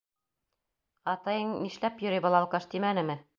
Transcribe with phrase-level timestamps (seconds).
[1.13, 3.19] Атайың, нишләп йөрөй был алкаш, тимәнеме?